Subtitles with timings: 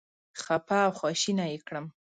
[0.41, 1.85] خپه او خواشینی یې کړم.